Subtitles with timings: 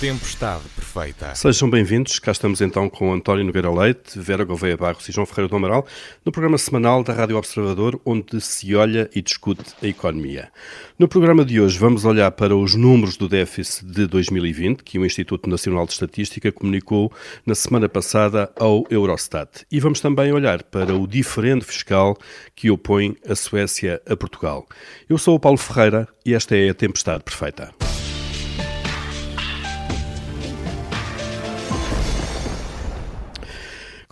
[0.00, 1.34] Tempestade Perfeita.
[1.34, 2.20] Sejam bem-vindos.
[2.20, 5.84] Cá estamos então com António Nogueira Leite, Vera Gouveia Barros e João Ferreira do Amaral,
[6.24, 10.52] no programa semanal da Rádio Observador, onde se olha e discute a economia.
[10.96, 15.04] No programa de hoje vamos olhar para os números do déficit de 2020, que o
[15.04, 17.12] Instituto Nacional de Estatística comunicou
[17.44, 19.66] na semana passada ao Eurostat.
[19.68, 22.16] E vamos também olhar para o diferente fiscal
[22.54, 24.64] que opõe a Suécia a Portugal.
[25.08, 27.87] Eu sou o Paulo Ferreira e esta é a Tempestade Perfeita.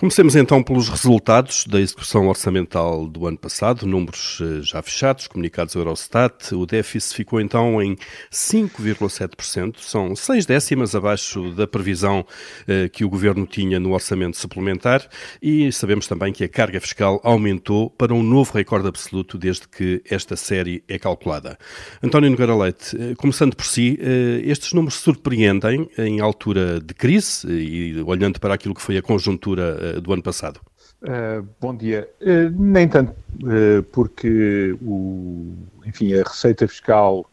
[0.07, 5.75] Comecemos então pelos resultados da execução orçamental do ano passado, números eh, já fechados, comunicados
[5.75, 6.55] ao Eurostat.
[6.55, 7.97] O déficit ficou então em
[8.31, 12.25] 5,7%, são seis décimas abaixo da previsão
[12.69, 15.05] eh, que o governo tinha no orçamento suplementar
[15.43, 20.01] e sabemos também que a carga fiscal aumentou para um novo recorde absoluto desde que
[20.09, 21.59] esta série é calculada.
[22.01, 23.99] António Nogueira Leite, eh, começando por si,
[24.45, 29.96] estes números surpreendem em altura de crise e olhando para aquilo que foi a conjuntura
[29.96, 30.61] eh, do ano passado?
[31.03, 32.09] Uh, bom dia.
[32.21, 37.29] Uh, nem tanto, uh, porque o, enfim, a receita fiscal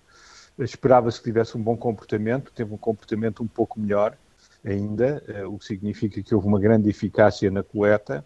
[0.59, 4.15] esperava-se que tivesse um bom comportamento, teve um comportamento um pouco melhor
[4.63, 8.23] ainda, o que significa que houve uma grande eficácia na coleta.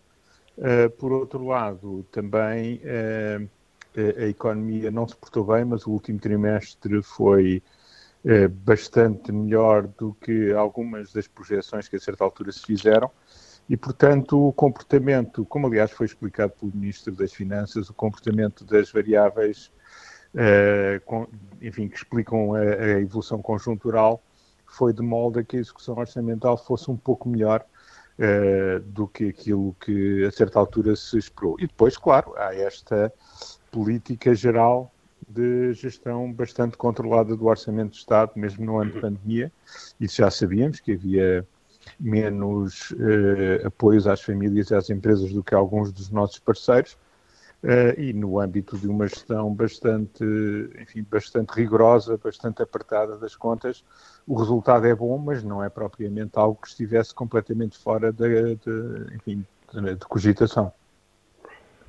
[1.00, 2.82] por outro lado, também
[3.96, 7.64] a economia não se portou bem, mas o último trimestre foi
[8.66, 13.10] bastante melhor do que algumas das projeções que a certa altura se fizeram.
[13.70, 18.92] E, portanto, o comportamento, como aliás foi explicado pelo Ministro das Finanças, o comportamento das
[18.92, 19.72] variáveis,
[20.34, 21.28] uh, com,
[21.62, 24.24] enfim, que explicam a, a, evolução conjuntural,
[24.66, 27.66] foi de molde a que a execução orçamental fosse um pouco melhor
[28.20, 31.58] uh, do que aquilo que a certa altura se esperou.
[31.60, 33.12] E depois, claro, há esta
[33.70, 34.94] política geral
[35.28, 39.52] de gestão bastante controlada do orçamento de Estado, mesmo no ano de pandemia.
[40.00, 41.46] Isso já sabíamos que havia
[42.00, 46.98] menos uh, apoios às famílias e às empresas do que alguns dos nossos parceiros.
[47.64, 50.24] Uh, e no âmbito de uma gestão bastante,
[50.80, 53.84] enfim, bastante rigorosa, bastante apertada das contas,
[54.28, 59.16] o resultado é bom, mas não é propriamente algo que estivesse completamente fora de, de
[59.16, 60.72] enfim, de, de cogitação.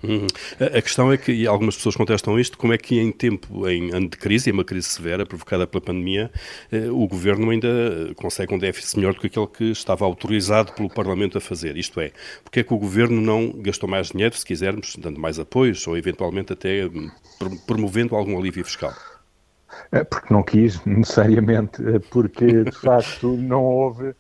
[0.02, 0.26] Uhum.
[0.60, 3.92] A questão é que, e algumas pessoas contestam isto, como é que em tempo, em
[3.92, 6.30] ano de crise, em uma crise severa provocada pela pandemia,
[6.70, 7.68] eh, o Governo ainda
[8.16, 11.76] consegue um déficit melhor do que aquele que estava autorizado pelo Parlamento a fazer.
[11.76, 12.12] Isto é,
[12.44, 15.96] porque é que o Governo não gastou mais dinheiro, se quisermos, dando mais apoios ou
[15.96, 17.10] eventualmente até hum,
[17.66, 18.94] promovendo algum alívio fiscal?
[19.90, 24.14] É porque não quis, necessariamente, é porque de facto não houve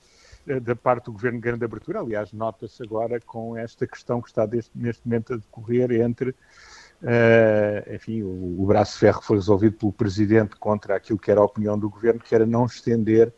[0.60, 2.00] da parte do governo grande abertura.
[2.00, 7.94] Aliás, nota-se agora com esta questão que está deste, neste momento a decorrer entre, uh,
[7.94, 11.78] enfim, o, o braço ferro foi resolvido pelo presidente contra aquilo que era a opinião
[11.78, 13.32] do governo, que era não estender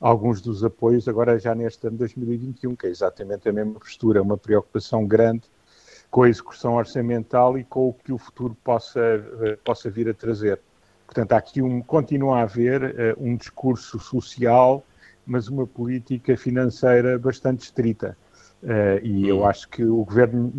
[0.00, 4.36] alguns dos apoios agora já neste ano 2021, que é exatamente a mesma postura, uma
[4.36, 5.42] preocupação grande
[6.10, 10.14] com a execução orçamental e com o que o futuro possa, uh, possa vir a
[10.14, 10.60] trazer.
[11.06, 14.84] Portanto, há aqui um, continua a haver uh, um discurso social
[15.26, 18.16] mas uma política financeira bastante estrita.
[18.62, 19.46] Uh, e eu hum.
[19.46, 20.52] acho que o governo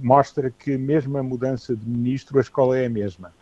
[0.00, 3.32] mostra que, mesmo a mudança de ministro, a escola é a mesma.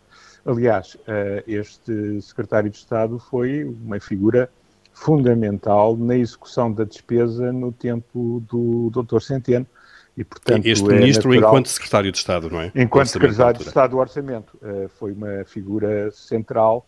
[0.45, 4.49] Aliás, uh, este secretário de Estado foi uma figura
[4.93, 9.19] fundamental na execução da despesa no tempo do Dr.
[9.19, 9.67] Centeno.
[10.15, 12.71] E, portanto, este é ministro natural, enquanto secretário de Estado, não é?
[12.73, 14.57] Enquanto secretário de Estado do Orçamento.
[14.61, 16.87] Uh, foi uma figura central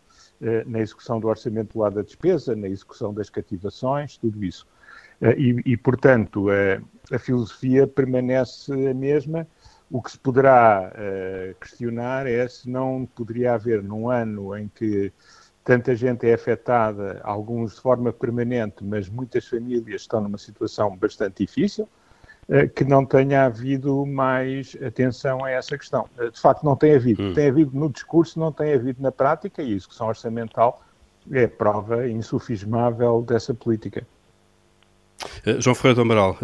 [0.66, 4.68] na execução do orçamento do lado da despesa, na execução das cativações, tudo isso.
[5.22, 6.82] Eh, e, e portanto, a, eh,
[7.12, 9.48] a filosofia permanece a mesma.
[9.90, 10.92] O que se poderá
[11.62, 15.14] questionar é se não poderia haver, num ano em que
[15.68, 21.46] tanta gente é afetada, alguns de forma permanente, mas muitas famílias estão numa situação bastante
[21.46, 21.97] difícil, eh,
[22.76, 26.08] que não tenha havido mais atenção a essa questão.
[26.18, 27.22] Eh, de facto, não tem havido.
[27.22, 27.34] Hum.
[27.34, 30.82] Tem havido no discurso, não tem havido na prática, e a execução orçamental
[31.32, 34.08] é prova insufismável dessa política.
[35.46, 36.38] Uh, João Ferreira do Amaral,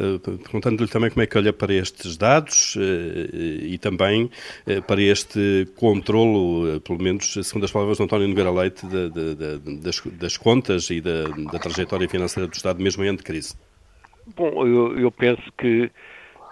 [0.44, 4.29] perguntando-lhe também como é que olha para estes dados e também
[4.88, 9.77] para este controlo, pelo menos segundo as palavras de António Nogueira Leite, de, de, de,
[9.77, 13.53] das, das, contas e da, da trajetória financeira do Estado, mesmo em ano de crise.
[14.25, 15.91] Bom, eu, eu penso que,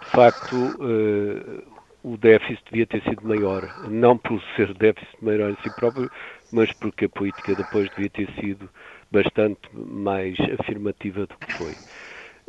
[0.02, 1.64] de facto, uh,
[2.04, 3.74] o déficit devia ter sido maior.
[3.78, 6.10] Não por ser déficit maior em si próprio,
[6.52, 8.70] mas porque a política depois devia ter sido
[9.12, 11.74] bastante mais afirmativa do que foi.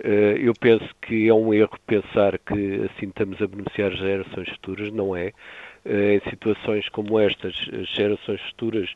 [0.04, 4.92] Uh, eu penso que é um erro pensar que assim estamos a beneficiar gerações futuras,
[4.92, 5.32] não é.
[5.84, 8.88] Em situações como estas, as gerações futuras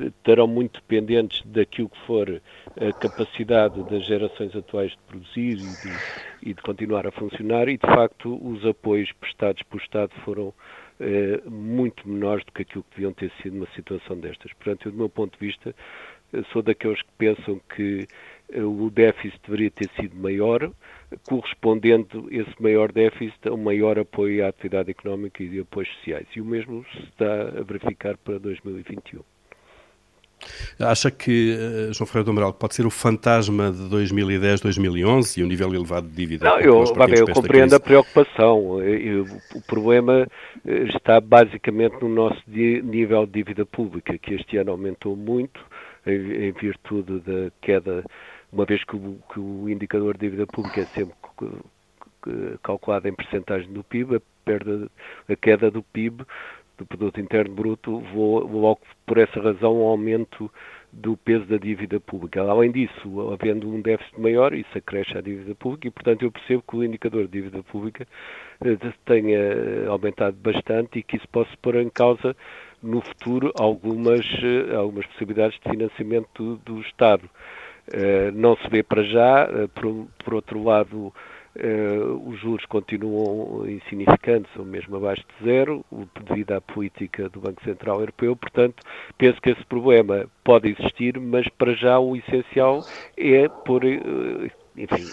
[0.00, 2.42] estarão muito dependentes daquilo que for
[2.78, 6.00] a capacidade das gerações atuais de produzir e de,
[6.42, 10.52] e de continuar a funcionar e, de facto, os apoios prestados pelo Estado foram
[11.00, 14.52] eh, muito menores do que aquilo que deviam ter sido numa situação destas.
[14.54, 15.74] Portanto, eu, do meu ponto de vista,
[16.52, 18.08] sou daqueles que pensam que eh,
[18.54, 20.70] o déficit deveria ter sido maior,
[21.28, 26.26] correspondendo esse maior déficit a um maior apoio à atividade económica e de apoios sociais.
[26.34, 29.22] E o mesmo se está a verificar para 2021.
[30.78, 35.42] Acha que, uh, João Ferreira do Amaral, pode ser o fantasma de 2010, 2011 e
[35.42, 36.44] o nível elevado de dívida?
[36.44, 38.82] Não, eu, bem, eu compreendo a preocupação.
[38.82, 40.28] Eu, o problema
[40.66, 45.58] eh, está basicamente no nosso nível de dívida pública, que este ano aumentou muito
[46.06, 48.04] em, em virtude da queda,
[48.56, 51.14] uma vez que o, que o indicador de dívida pública é sempre
[52.62, 54.90] calculado em percentagem do PIB, a, perda,
[55.28, 56.24] a queda do PIB
[56.78, 60.50] do produto interno bruto, vou, por essa razão um aumento
[60.92, 62.42] do peso da dívida pública.
[62.42, 66.62] Além disso, havendo um déficit maior, isso acresce à dívida pública e, portanto, eu percebo
[66.68, 68.06] que o indicador de dívida pública
[68.62, 72.36] eh, tenha aumentado bastante e que isso possa pôr em causa
[72.82, 77.28] no futuro algumas, eh, algumas possibilidades de financiamento do, do Estado.
[77.88, 81.12] Uh, não se vê para já, uh, por, por outro lado,
[81.58, 85.82] Uh, os juros continuam insignificantes ou mesmo abaixo de zero,
[86.28, 88.36] devido à política do Banco Central Europeu.
[88.36, 88.84] Portanto,
[89.16, 92.84] penso que esse problema pode existir, mas para já o essencial
[93.16, 95.06] é por, enfim,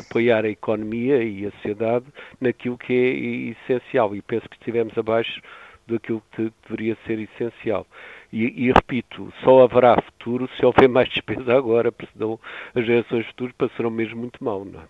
[0.00, 2.06] apoiar a economia e a sociedade
[2.40, 4.12] naquilo que é essencial.
[4.16, 5.40] E penso que estivemos abaixo
[5.86, 7.86] daquilo que deveria ser essencial.
[8.32, 12.38] E, e, repito, só haverá futuro se houver mais despesa agora, porque senão
[12.74, 14.64] as gerações futuras passarão mesmo muito mal.
[14.64, 14.84] Não é?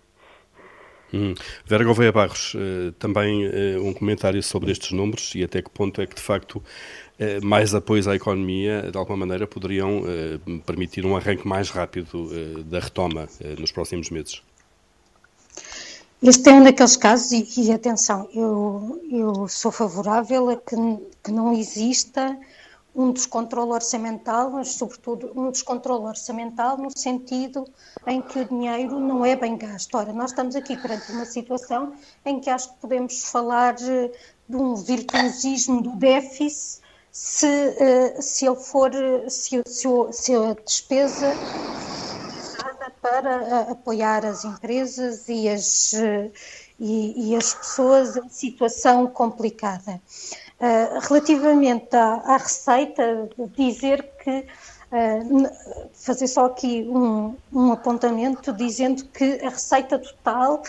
[1.13, 1.33] Hum.
[1.65, 6.01] Vera Gouveia Barros, uh, também uh, um comentário sobre estes números e até que ponto
[6.01, 10.03] é que, de facto, uh, mais apoios à economia, de alguma maneira, poderiam
[10.65, 12.29] permitir um arranque mais rápido
[12.65, 14.41] da retoma nos próximos meses?
[16.21, 20.75] Este é um daqueles casos, e, e atenção, eu, eu sou favorável a que,
[21.23, 22.35] que não exista
[22.97, 27.63] um descontrole orçamental, mas sobretudo um descontrole orçamental no sentido
[28.07, 29.95] em que o dinheiro não é bem gasto.
[29.95, 31.93] Ora, nós estamos aqui perante uma situação
[32.25, 34.11] em que acho que podemos falar eh,
[34.49, 38.91] de um virtuosismo do déficit se, eh, se ele for,
[39.29, 41.33] se, se, se a despesa
[42.99, 45.93] para apoiar as empresas e as,
[46.79, 50.01] e, e as pessoas em situação complicada.
[50.59, 54.39] Uh, relativamente à, à, receita, dizer que,
[54.91, 55.49] uh,
[55.93, 60.63] fazer só aqui um, um, apontamento, dizendo que a receita total,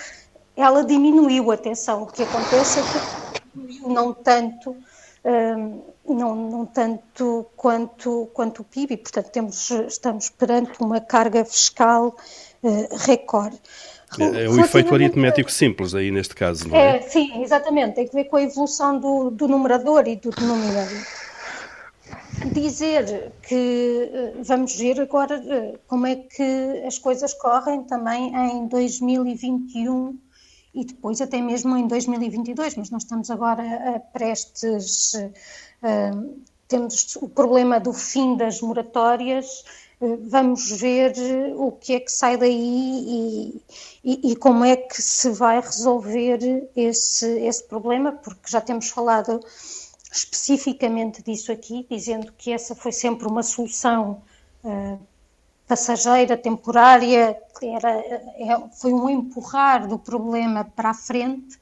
[0.54, 7.46] ela diminuiu, atenção, o que acontece é que diminuiu não tanto, uh, não, não tanto
[7.56, 12.14] quanto, quanto o PIB, portanto temos, estamos perante uma carga fiscal
[13.06, 13.58] recorde.
[14.18, 16.96] É, é o efeito aritmético simples aí neste caso, não é?
[16.96, 17.02] é?
[17.02, 17.96] Sim, exatamente.
[17.96, 21.02] Tem que ver com a evolução do, do numerador e do denominador.
[22.52, 28.68] Dizer que eh, vamos ver agora eh, como é que as coisas correm também em
[28.68, 30.16] 2021
[30.74, 33.62] e depois até mesmo em 2022, mas nós estamos agora
[33.96, 39.64] a prestes, uh, temos o problema do fim das moratórias
[40.00, 41.12] vamos ver
[41.56, 43.62] o que é que sai daí e,
[44.04, 49.40] e, e, como é que se vai resolver esse, esse problema, porque já temos falado
[50.10, 54.22] especificamente disso aqui, dizendo que essa foi sempre uma solução
[54.64, 54.98] uh,
[55.66, 61.58] passageira, temporária, era, é, foi um empurrar do problema para a frente,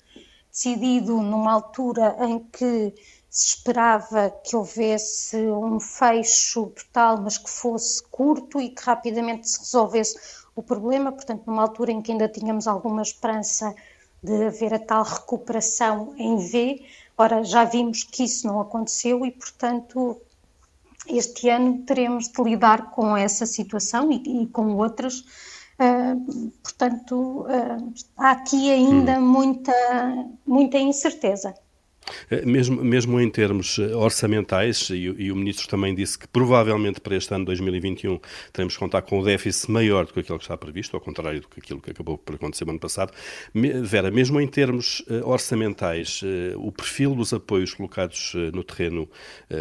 [0.50, 2.94] decidido numa altura em que
[3.36, 9.58] se esperava que houvesse um fecho total, mas que fosse curto e que rapidamente se
[9.58, 10.18] resolvesse
[10.54, 13.74] o problema, portanto, numa altura em que ainda tínhamos alguma esperança
[14.22, 16.82] de haver a tal recuperação em V.
[17.18, 20.18] Ora, já vimos que isso não aconteceu e, portanto,
[21.06, 25.20] este ano teremos de lidar com essa situação e, e com outras.
[25.78, 29.74] Uh, portanto, uh, há aqui ainda muita,
[30.46, 31.54] muita incerteza.
[32.30, 37.00] Eh, mesmo, mesmo em termos eh, orçamentais, e, e, o Ministro também disse que provavelmente
[37.00, 38.20] para este ano 2021
[38.52, 41.40] teremos que contar com um déficit maior do que aquilo que está previsto, ao contrário
[41.40, 43.12] do que aquilo que acabou por acontecer no ano passado.
[43.82, 46.20] Vera, mesmo em termos eh, orçamentais,
[46.56, 49.08] o perfil dos apoios colocados no terreno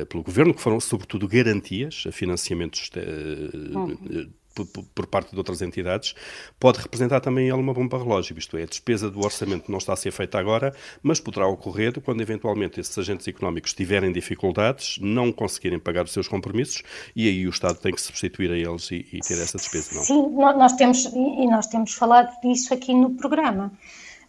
[0.09, 4.29] pelo Governo, que foram sobretudo garantias, financiamentos uhum
[4.63, 6.15] por, parte de outras entidades,
[6.59, 9.93] pode representar também ela uma bomba relógio, isto é, a despesa do orçamento não está
[9.93, 15.31] a ser feita agora, mas poderá ocorrer quando eventualmente esses agentes económicos tiverem dificuldades, não
[15.31, 16.83] conseguirem pagar os seus compromissos
[17.15, 20.03] e aí o Estado tem que substituir a eles e, e ter essa despesa, não?
[20.03, 23.71] Sim, nós temos, e nós temos falado disso aqui no programa.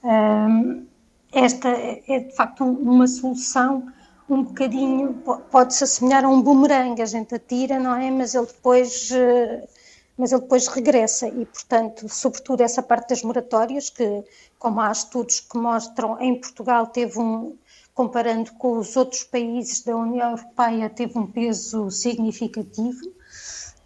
[0.03, 0.87] Um,
[1.33, 3.93] esta é de facto uma solução
[4.29, 5.15] um bocadinho,
[5.51, 8.11] pode-se assemelhar a um bumerangue, a gente atira, não é?
[8.11, 9.69] Mas ele depois, eh,
[10.17, 14.25] mas ele depois regressa e, portanto, sobretudo essa parte das moratórias, que,
[14.59, 17.57] como há estudos que mostram, em Portugal teve um,
[17.95, 23.01] comparando com os outros países da União Europeia, teve um peso significativo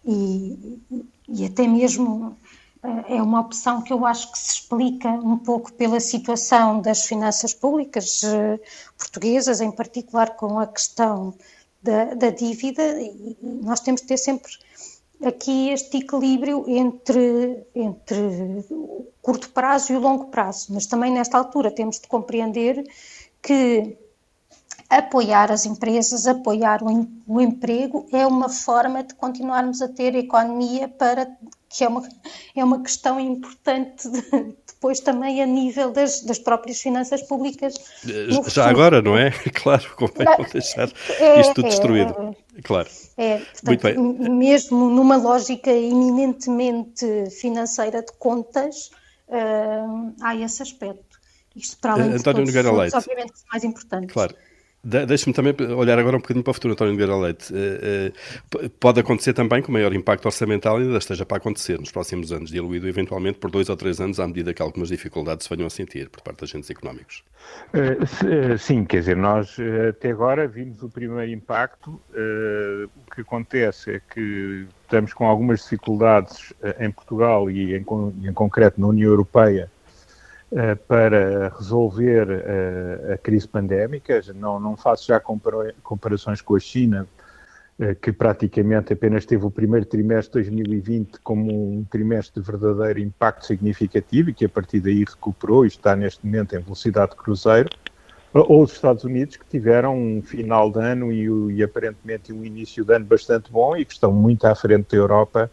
[0.05, 0.79] e,
[1.27, 2.37] e até mesmo
[2.83, 7.05] eh, é uma opção que eu acho que se explica um pouco pela situação das
[7.05, 8.59] finanças públicas eh,
[8.97, 11.33] portuguesas, em particular com a questão
[11.81, 14.51] da, da dívida, e nós temos de ter sempre
[15.23, 18.17] aqui este equilíbrio entre, entre
[18.69, 22.83] o curto prazo e o longo prazo, mas também nesta altura temos de compreender
[23.41, 23.97] que
[24.89, 30.87] apoiar as empresas, apoiar o, o emprego é uma forma de continuarmos a ter economia
[30.87, 31.27] para
[31.69, 32.03] que é uma,
[32.53, 34.21] é uma questão importante de,
[34.67, 37.75] depois também a nível das, das próprias finanças públicas.
[38.03, 38.61] Já futuro.
[38.61, 39.31] agora, não é?
[39.53, 42.35] Claro, convém não deixar é, isto tudo é, destruído.
[42.63, 42.89] Claro.
[43.17, 44.29] É, portanto, Muito bem.
[44.29, 48.91] mesmo numa lógica eminentemente financeira de contas,
[49.27, 51.19] uh, há esse aspecto.
[51.55, 52.95] Isto para além uh, de todos Nogueira Leite.
[52.95, 54.07] obviamente, é mais importante.
[54.07, 54.35] Claro.
[54.83, 57.53] Deixe-me também olhar agora um bocadinho para o futuro, António Nogueira Leite.
[57.55, 58.11] Eh,
[58.61, 62.31] eh, pode acontecer também que o maior impacto orçamental ainda esteja para acontecer nos próximos
[62.31, 65.67] anos, diluído eventualmente por dois ou três anos, à medida que algumas dificuldades se venham
[65.67, 67.23] a sentir por parte de agentes económicos.
[67.73, 69.55] Eh, sim, quer dizer, nós
[69.87, 72.01] até agora vimos o primeiro impacto.
[72.11, 77.83] O que acontece é que estamos com algumas dificuldades em Portugal e em,
[78.33, 79.69] concreto na União Europeia
[80.87, 84.21] para resolver uh, a crise pandémica.
[84.35, 87.07] Não, não faço já compara comparações com a China,
[87.79, 92.99] uh, que praticamente apenas teve o primeiro trimestre de 2020 como um trimestre de verdadeiro
[92.99, 97.17] impacto significativo e que a partir daí recuperou e está neste momento em velocidade de
[97.17, 97.69] cruzeiro.
[98.33, 102.83] Ou os Estados Unidos, que tiveram um final de ano e, e aparentemente um início
[102.83, 105.51] de ano bastante bom e que estão muito à frente da Europa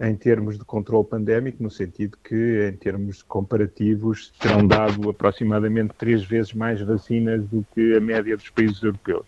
[0.00, 6.24] em termos de controle pandémico, no sentido que, em termos comparativos, terão dado aproximadamente três
[6.24, 9.26] vezes mais vacinas do que a média dos países europeus.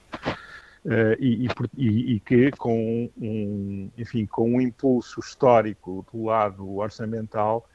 [0.85, 7.69] Uh, e, e, e, que com um, enfim, com um impulso histórico do lado orçamental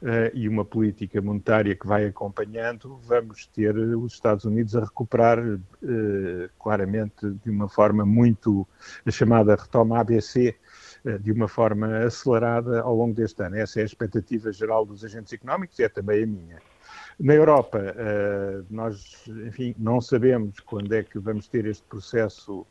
[0.00, 5.38] uh, e uma política monetária que vai acompanhando, vamos ter os Estados Unidos a recuperar
[5.40, 5.60] uh,
[6.58, 8.66] claramente de uma forma muito
[9.04, 10.56] a chamada retoma ABC
[11.20, 13.56] de uma forma acelerada ao longo deste ano.
[13.56, 16.58] Essa é a expectativa geral dos agentes económicos e é também a minha.
[17.20, 22.66] Na Europa, eh, nós, enfim, não sabemos quando é que vamos ter este processo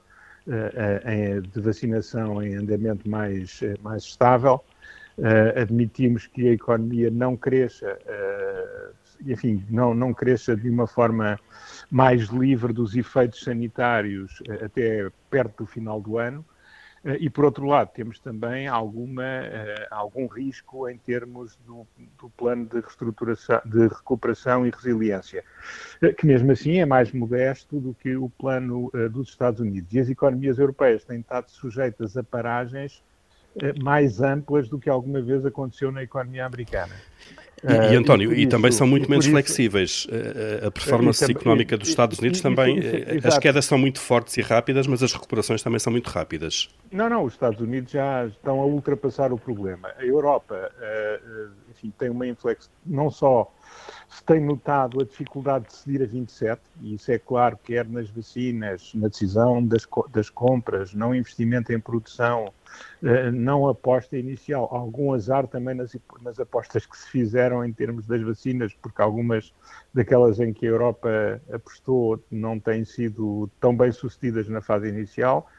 [0.47, 4.63] eh, de vacinação em andamento mais, mais estável.
[5.55, 7.99] Admitimos que a economia não cresça,
[9.23, 11.39] enfim, não, não cresça de uma forma
[11.91, 16.52] mais livre dos efeitos sanitários até perto do final do ano eh,
[17.19, 21.85] e, por outro lado, temos também alguma, uh, algum risco em termos do,
[22.17, 25.43] do, plano de reestruturação, de recuperação e resiliência,
[26.01, 29.93] uh, que mesmo assim é mais modesto do que o plano dos Estados Unidos.
[29.93, 33.03] E as economias europeias têm estado sujeitas a paragens
[33.81, 36.95] mais amplas do que alguma vez aconteceu na economia americana.
[37.63, 40.07] E, e António, e, e também são muito menos isso, flexíveis.
[40.65, 42.79] A performance económica dos Estados Unidos também,
[43.23, 46.69] as quedas são muito fortes e rápidas, mas as recuperações também são muito rápidas.
[46.91, 49.89] Não, não, os Estados Unidos já estão a ultrapassar o problema.
[49.97, 50.71] A Europa,
[51.69, 53.51] enfim, tem uma inflexão, não só
[54.13, 58.09] se tem notado a dificuldade de ceder a 27, e isso é claro, quer nas
[58.11, 62.53] vacinas, na decisão das, das compras, não investimento em produção,
[63.01, 68.05] eh, não aposta inicial, algum azar também nas, nas apostas que se fizeram em termos
[68.05, 69.51] das vacinas, porque algumas
[69.91, 75.49] daquelas em que a Europa apostou não têm sido tão bem sucedidas na fase inicial,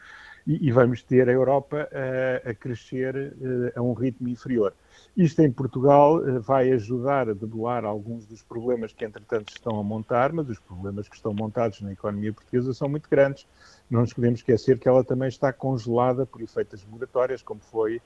[0.47, 4.75] e, e vamos ter a Europa a, a crescer eh, a um ritmo inferior.
[5.17, 9.83] Isto em Portugal eh, vai ajudar a debelar alguns dos problemas que, entretanto, estão a
[9.83, 13.47] montar, mas os problemas que estão montados na economia portuguesa são muito grandes.
[13.91, 18.01] Não nos podemos esquecer que ela também está congelada por efeitos moratórias, como foi,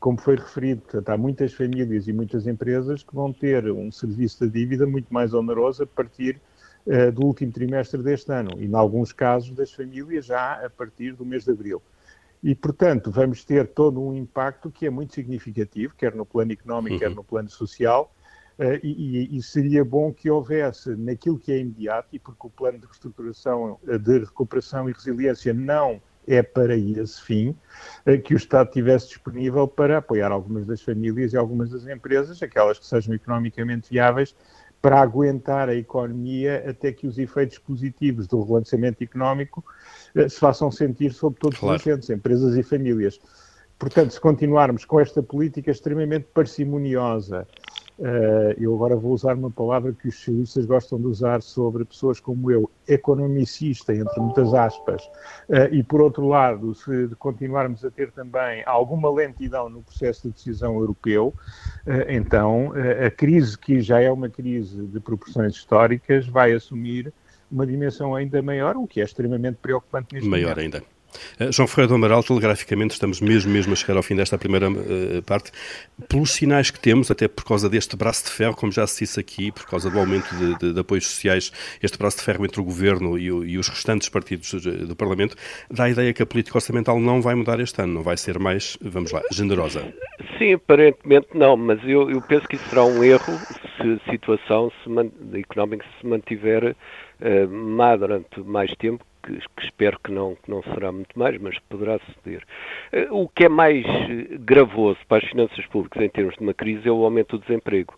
[0.00, 0.82] como foi referido.
[0.82, 5.12] Portanto, há muitas famílias e muitas empresas que vão ter um serviço de dívida muito
[5.12, 6.40] mais oneroso a partir
[6.86, 11.14] uh, do último trimestre deste ano e, em alguns casos, das famílias já a partir
[11.14, 11.82] do mês de abril.
[12.42, 16.94] E, portanto, vamos ter todo um impacto que é muito significativo, quer no plano económico,
[16.94, 17.00] uhum.
[17.00, 18.14] quer no plano social,
[18.56, 22.78] Uh, e, e, seria bom que houvesse naquilo que é imediato, e porque o plano
[22.78, 27.48] de reestruturação, de recuperação e resiliência não é para esse fim,
[28.06, 32.40] uh, que o Estado tivesse disponível para apoiar algumas das famílias e algumas das empresas,
[32.44, 34.36] aquelas que sejam economicamente viáveis,
[34.84, 39.64] para aguentar a economia até que os efeitos positivos do relançamento económico
[40.14, 41.76] uh, se façam sentir sobre todos claro.
[41.76, 43.18] os agentes, empresas e famílias.
[43.78, 47.48] Portanto, se continuarmos com esta política extremamente parcimoniosa,
[47.96, 52.18] Uh, eu agora vou usar uma palavra que os socialistas gostam de usar sobre pessoas
[52.18, 55.04] como eu, economicista, entre muitas aspas,
[55.48, 60.34] uh, e por outro lado, se continuarmos a ter também alguma lentidão no processo de
[60.34, 61.32] decisão europeu,
[61.86, 62.72] uh, então
[63.06, 67.12] a crise, que já é uma crise de proporções históricas, vai assumir
[67.48, 70.56] uma dimensão ainda maior, o que é extremamente preocupante neste maior momento.
[70.56, 70.93] Maior ainda.
[71.40, 74.70] Uh, João Ferreira do Amaral, telegraficamente, estamos mesmo, mesmo a chegar ao fim desta primeira
[74.70, 75.50] uh, parte.
[76.08, 79.18] Pelos sinais que temos, até por causa deste braço de ferro, como já se disse
[79.18, 81.52] aqui, por causa do aumento de, de, de apoios sociais,
[81.82, 85.36] este braço de ferro entre o Governo e, o, e, os restantes partidos do Parlamento,
[85.70, 88.38] dá a ideia que a política orçamental não vai mudar este ano, não vai ser
[88.38, 89.92] mais, vamos lá, generosa.
[90.38, 93.38] Sim, aparentemente não, mas eu, eu penso que isso será um erro
[93.76, 99.98] se a situação se económica se mantiver uh, má durante mais tempo, que, que, espero
[100.02, 102.42] que não, que não será muito mais, mas poderá suceder.
[102.92, 106.54] Eh, o que é mais eh, gravoso para as finanças públicas em termos de uma
[106.54, 107.94] crise é o aumento do desemprego,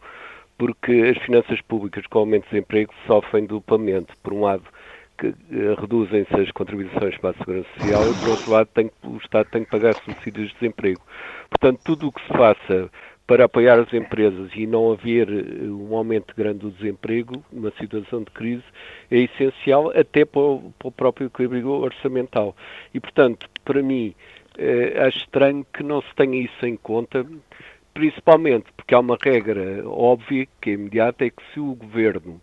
[0.57, 4.13] porque as finanças públicas com o aumento do desemprego sofrem duplamente.
[4.23, 4.65] Por um lado,
[5.19, 9.17] que eh, reduzem-se as contribuições para a Segurança Social e, por outro lado, tem, o
[9.17, 11.01] Estado tem que pagar subsídios de desemprego.
[11.51, 12.91] Portanto, tudo o que se faça
[13.27, 18.21] para apoiar as empresas e não haver eh, um aumento grande do desemprego numa situação
[18.23, 18.63] de crise
[19.11, 22.55] é essencial até para o, para o próprio equilíbrio orçamental.
[22.95, 24.15] E, portanto, para mim,
[24.57, 27.27] eh, acho estranho que não se tenha isso em conta,
[27.93, 32.41] principalmente porque há uma regra óbvia, que é imediata, é que se o governo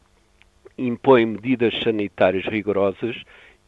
[0.77, 3.15] impõe medidas sanitárias rigorosas,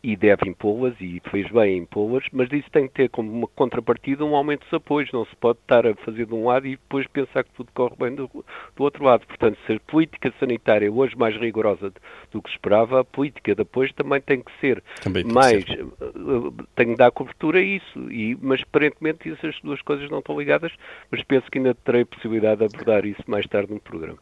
[0.06, 4.24] e deve impô-las, e fez bem impô-las, mas isso tem que ter como uma contrapartida
[4.24, 5.12] um aumento dos apoios.
[5.12, 7.96] Não se pode estar a fazer de um lado e depois pensar que tudo corre
[7.98, 8.30] bem do,
[8.76, 9.26] do outro lado.
[9.26, 11.92] Portanto, se a política sanitária é hoje mais rigorosa
[12.32, 15.64] do que se esperava, a política depois também tem que ser também mais.
[15.64, 15.82] Que ser.
[15.82, 18.12] Eh, tem que dar cobertura a isso.
[18.12, 20.72] E, mas aparentemente essas duas coisas não estão ligadas,
[21.10, 24.20] mas penso que ainda terei possibilidade de abordar isso mais tarde no programa.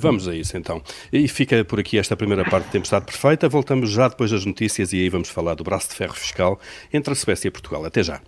[0.00, 0.82] Vamos a isso então.
[1.12, 3.50] E fica por aqui esta primeira parte de Tempestade Perfeita.
[3.50, 6.58] Voltamos já depois das notícias e aí vamos falar do braço de ferro fiscal
[6.92, 7.84] entre a Suécia e Portugal.
[7.84, 8.20] Até já.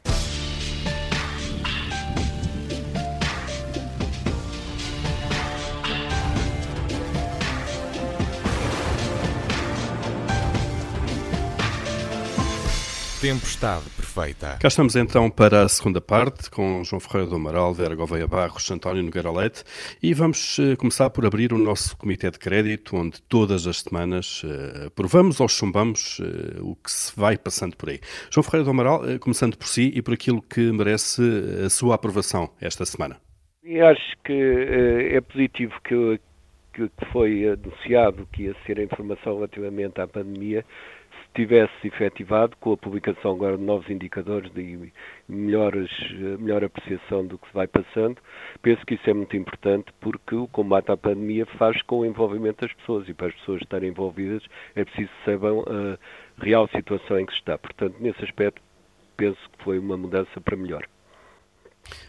[13.26, 14.56] Tempestade perfeita.
[14.60, 18.70] Cá estamos então para a segunda parte com João Ferreira do Amaral, Vera Gouveia Barros,
[18.70, 19.64] António Nogueira Leite
[20.00, 24.44] e vamos uh, começar por abrir o nosso Comitê de Crédito, onde todas as semanas
[24.44, 27.98] uh, provamos ou chumbamos uh, o que se vai passando por aí.
[28.30, 31.20] João Ferreira do Amaral, começando por si e por aquilo que merece
[31.66, 33.16] a sua aprovação esta semana.
[33.64, 34.32] Eu acho que
[35.12, 36.20] é positivo que,
[36.72, 40.64] que foi anunciado que ia ser a informação relativamente à pandemia
[41.36, 44.90] tivesse efetivado com a publicação agora de novos indicadores de
[45.28, 45.90] melhores,
[46.38, 48.16] melhor apreciação do que se vai passando,
[48.62, 52.62] penso que isso é muito importante porque o combate à pandemia faz com o envolvimento
[52.62, 54.42] das pessoas e para as pessoas estarem envolvidas
[54.74, 57.58] é preciso que saibam a real situação em que se está.
[57.58, 58.62] Portanto, nesse aspecto,
[59.16, 60.86] penso que foi uma mudança para melhor.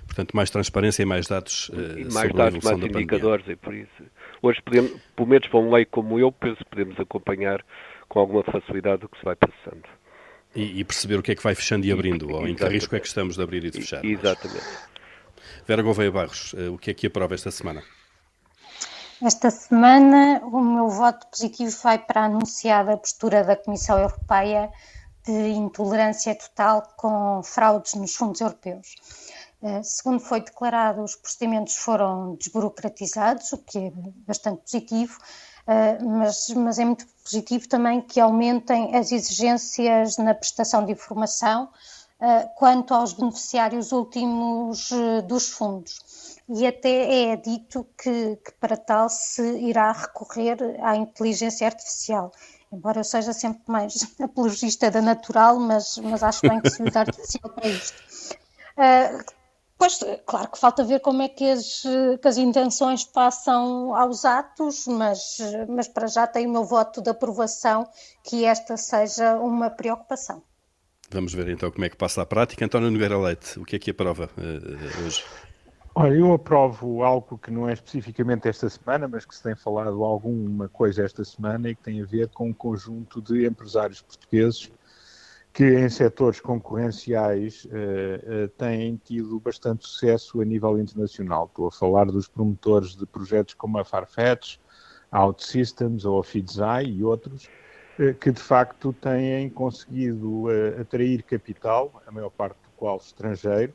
[0.05, 3.53] Portanto, mais transparência e mais dados uh, e mais sobre dados, mais indicadores, pandemia.
[3.53, 4.11] e por isso.
[4.41, 7.63] Hoje, podemos, pelo menos para um lei como eu, penso que podemos acompanhar
[8.17, 9.84] com alguma facilidade o que se vai passando.
[10.56, 12.67] E, e perceber o que é que vai fechando e abrindo, e, ou em que
[12.67, 14.03] risco é que estamos de abrir e de fechar.
[14.03, 14.65] Exatamente.
[15.67, 17.84] Vera Gouveia Barros, eh, o que é que aprova esta semana?
[19.21, 24.71] Esta semana o meu voto positivo vai para a anunciada postura da Comissão Europeia
[25.23, 28.95] de intolerância total com fraudes nos fundos europeus.
[29.62, 33.91] Eh, segundo foi declarado, os procedimentos foram desburocratizados, o que é
[34.25, 35.19] bastante positivo,
[36.01, 41.69] mas, mas é muito positivo também que aumentem as exigências na prestação de informação
[42.21, 46.38] uh, quanto aos beneficiários últimos uh, dos fundos.
[46.49, 52.32] E até é dito que, que, para tal se irá recorrer à inteligência artificial.
[52.71, 57.01] Embora eu seja sempre mais apologista da natural, mas, mas acho bem que se usa
[57.01, 57.97] artificial para isto.
[58.77, 59.37] Uh,
[59.77, 61.83] Pois, claro que falta ver como é que as,
[62.19, 65.37] que as intenções passam aos atos, mas,
[65.69, 67.87] mas para já tenho o meu voto de aprovação
[68.23, 70.41] que esta seja uma preocupação.
[71.11, 72.65] Vamos ver então como é que passa a prática.
[72.65, 75.23] António Nogueira Leite, o que é que aprova uh, hoje?
[75.93, 80.03] Olha, eu aprovo algo que não é especificamente esta semana, mas que se tem falado
[80.03, 84.71] alguma coisa esta semana e que tem a ver com um conjunto de empresários portugueses
[85.57, 91.47] que em setores concorrenciais uh, uh, têm tido bastante sucesso a nível internacional.
[91.47, 94.59] Estou a falar dos promotores de projetos como a Farfetch,
[95.11, 97.49] OutSystems ou a Fidzai e outros,
[97.97, 100.43] uh, que de facto têm conseguido
[100.79, 103.73] atrair capital, a maior parte do qual estrangeiro,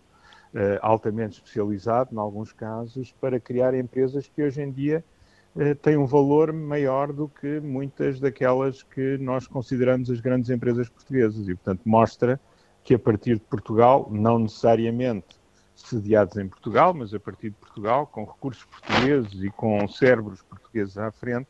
[0.82, 5.11] altamente especializado, em alguns casos, para criar empresas que hoje em dia eh,
[5.82, 11.46] tem um valor maior do que muitas daquelas que nós consideramos as grandes empresas portuguesas
[11.46, 12.40] e, portanto, mostra
[12.82, 15.36] que a partir de Portugal, não necessariamente
[15.74, 20.96] sediados em Portugal, mas a partir de Portugal, com recursos portugueses e com cérebros portugueses
[20.98, 21.48] à frente,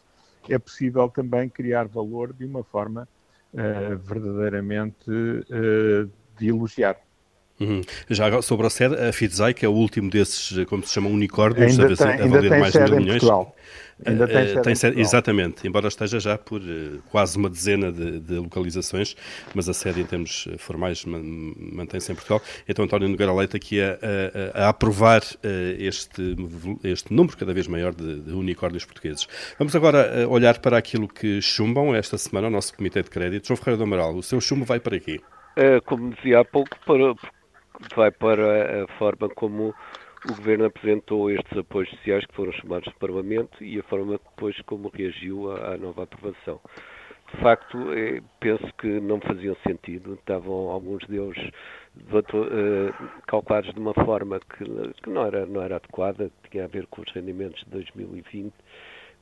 [0.49, 3.09] é possível também criar valor de uma forma
[3.53, 6.97] uh, verdadeiramente uh, de elogiar.
[7.63, 7.81] Uhum.
[8.11, 11.79] Já sobre a sede, a Fidzai, que é o último desses, como se chama, unicórnios,
[11.79, 13.21] ainda a, tem, a valer mais de mil milhões.
[13.21, 13.55] Portugal.
[14.05, 18.19] Ainda tem, uh, tem sede, Exatamente, embora esteja já por uh, quase uma dezena de,
[18.19, 19.15] de, localizações,
[19.55, 22.43] mas a sede em termos formais mantém-se em Portugal.
[22.69, 23.99] Então António Nogueira Leite aqui a,
[24.55, 25.23] a, a aprovar
[25.79, 26.37] este,
[26.83, 29.29] este número cada vez maior de, de, unicórnios portugueses.
[29.59, 33.47] Vamos agora olhar para aquilo que chumbam esta semana o nosso Comitê de Crédito.
[33.47, 35.21] João Ferreira do Amaral, o seu chumbo vai para aqui?
[35.85, 37.15] como dizia há pouco, para,
[37.95, 39.75] vai para a forma como
[40.29, 44.57] o Governo apresentou estes apoios sociais que foram chamados de Parlamento e a forma depois
[44.63, 46.61] como reagiu à, nova aprovação.
[47.35, 53.95] De facto, é, penso que não faziam sentido, estavam alguns deles uh, calculados de uma
[53.95, 54.65] forma que,
[55.09, 58.53] não, era, não era adequada, tinha a ver com os rendimentos de 2020,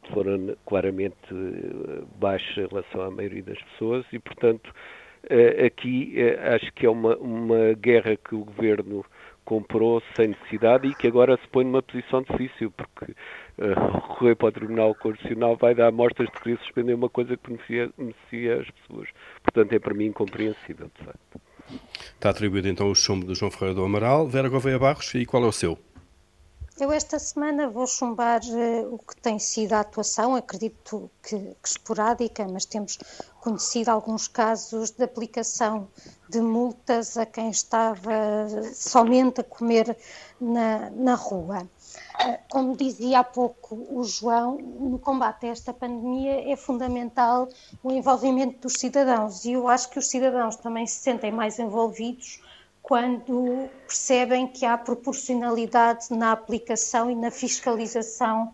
[0.03, 4.71] que foram claramente uh, baixos em relação à maioria das pessoas e, portanto,
[5.67, 6.15] aqui
[6.55, 9.05] acho que é uma, uma guerra que o Governo
[9.51, 13.13] comprou sem necessidade e que agora se põe numa posição difícil, porque
[13.59, 17.51] uh, recorrer para o Tribunal Constitucional vai dar amostras de querer suspender uma coisa que
[17.51, 19.09] beneficia, beneficia as pessoas.
[19.43, 21.41] Portanto, é para mim incompreensível, de facto.
[22.15, 24.29] Está atribuído então o chumbo do João Ferreira do Amaral.
[24.29, 25.77] Vera Gouveia Barros, e qual é o seu?
[26.81, 31.69] Eu esta semana vou chumbar uh, o que tem sido a atuação, acredito que, que,
[31.69, 32.99] esporádica, mas temos
[33.39, 35.87] conhecido alguns casos de aplicação
[36.31, 39.95] de multas a quem estava somente a comer
[40.41, 41.69] na, na rua.
[42.19, 47.47] Uh, como dizia há pouco o João, no combate a esta pandemia é fundamental
[47.83, 52.41] o envolvimento dos cidadãos e eu acho que os cidadãos também se sentem mais envolvidos
[52.83, 58.53] quando percebem que há proporcionalidade na aplicação e na fiscalização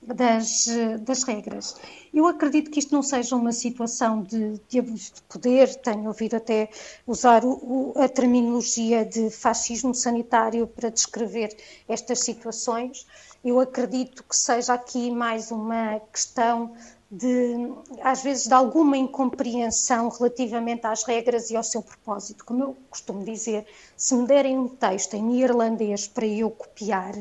[0.00, 0.66] das,
[1.00, 1.76] das regras.
[2.14, 6.36] Eu acredito que isto não seja uma situação de, de abuso de poder, tenho ouvido
[6.36, 6.70] até
[7.06, 11.54] usar o, a terminologia de fascismo sanitário para descrever
[11.88, 13.06] estas situações.
[13.44, 16.74] Eu acredito que seja aqui mais uma questão
[17.10, 22.44] de, às vezes, de alguma incompreensão relativamente às regras e ao seu propósito.
[22.44, 23.66] Como eu costumo dizer,
[23.96, 27.14] se me derem um texto em irlandês para eu copiar,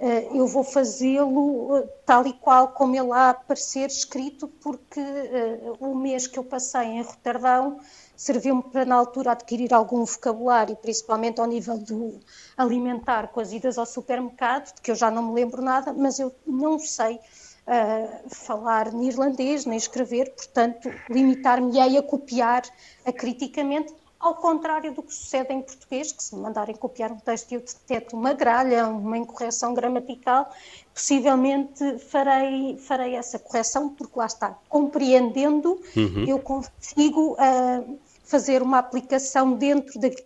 [0.00, 5.60] eh, eu vou fazê-lo eh, tal e qual como ele lá aparecer escrito, porque eh,
[5.78, 7.78] o mês que eu passei em Roterdão
[8.16, 12.18] serviu-me para, na altura, adquirir algum vocabulário, principalmente ao nível do
[12.56, 16.18] alimentar, com as idas ao supermercado, de que eu já não me lembro nada, mas
[16.18, 17.20] eu não sei
[17.68, 22.62] uh, falar neerlandês nem escrever, portanto, limitar-me-ei a copiar
[23.04, 27.52] acriticamente, ao contrário do que sucede em português, que se me mandarem copiar um texto
[27.52, 30.50] e eu detecto uma gralha, uma incorreção gramatical,
[30.92, 36.24] possivelmente farei, farei essa correção, porque lá está, compreendendo, uhum.
[36.26, 40.16] eu consigo uh, fazer uma aplicação dentro de,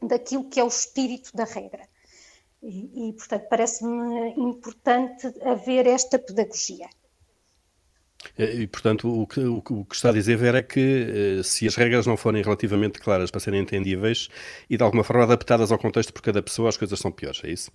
[0.00, 1.91] daquilo que é o espírito da regra.
[2.62, 6.88] E, e portanto, parece-me importante haver esta pedagogia.
[8.38, 11.74] E, portanto, o que, o que, está a dizer, Vera, é que eh, se as
[11.74, 14.28] regras não forem relativamente claras para serem entendíveis
[14.70, 17.50] e de alguma forma adaptadas ao contexto por cada pessoa, as coisas são piores, é
[17.50, 17.70] isso?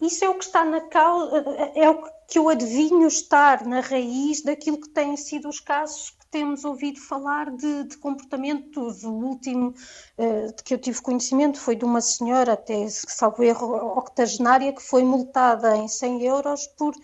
[0.00, 1.44] Isso é o que está na causa,
[1.74, 6.64] é o que eu adivinho estar na raiz daquilo que têm sido os casos temos
[6.64, 9.04] ouvido falar de, de comportamentos.
[9.04, 9.74] O último
[10.18, 14.82] uh, de que eu tive conhecimento foi de uma senhora, até salvo erro, octogenária, que
[14.82, 16.94] foi multada em 100 euros por,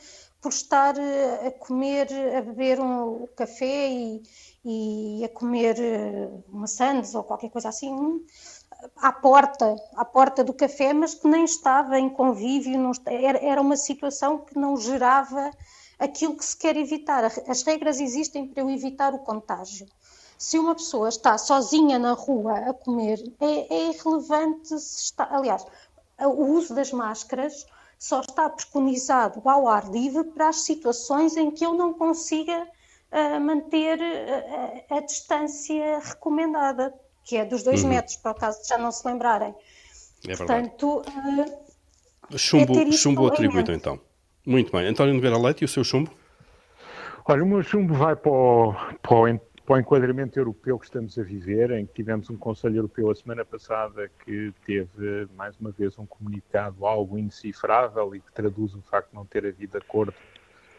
[0.40, 4.22] por estar uh, a comer, a beber um café e,
[4.64, 8.22] e a comer uh, maçãs ou qualquer coisa assim
[8.96, 13.60] à porta, à porta do café, mas que nem estava em convívio, não, era, era
[13.60, 15.50] uma situação que não gerava
[16.02, 17.24] aquilo que se quer evitar.
[17.24, 19.86] As regras existem para eu evitar o contágio.
[20.36, 25.28] se uma pessoa está sozinha na rua a comer, é, é irrelevante se está.
[25.30, 25.64] Aliás,
[26.18, 27.64] o uso das máscaras
[27.98, 32.66] só está preconizado ao ar livre para as situações em que eu não consiga
[33.12, 37.90] uh, manter a, a, a, distância recomendada, que é dos dois uhum.
[37.90, 39.54] metros, para o caso de já não se lembrarem.
[40.26, 41.04] É Portanto,
[42.32, 44.00] uh, chumbo, é chumbo atribuído então.
[44.44, 44.86] Muito bem.
[44.86, 46.10] António Nogueira Leite e o seu chumbo?
[47.24, 49.28] Olha, o meu chumbo vai para o, para o
[49.64, 53.14] para o enquadramento europeu que estamos a viver, em que tivemos um Conselho Europeu a
[53.14, 58.82] semana passada que teve, mais uma vez, um comunicado algo indecifrável e que traduz o
[58.82, 60.14] facto de não ter havido acordo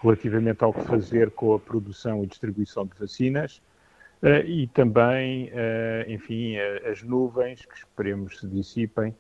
[0.02, 3.62] relativamente ao que fazer com a produção e distribuição de vacinas.
[4.22, 9.16] Uh, e também, uh, enfim, uh, as nuvens, que esperemos se dissipem,